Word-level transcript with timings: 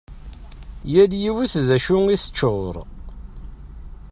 Yal 0.91 1.11
yiwet 1.21 1.53
d 1.67 1.69
acu 1.75 1.95
i 2.13 2.15
d-teččur. 2.17 2.75